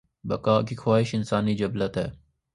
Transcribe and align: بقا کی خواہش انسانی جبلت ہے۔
بقا 0.23 0.61
کی 0.61 0.75
خواہش 0.75 1.15
انسانی 1.15 1.55
جبلت 1.55 1.97
ہے۔ 1.97 2.07